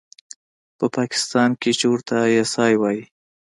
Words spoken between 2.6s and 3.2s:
آى وايي.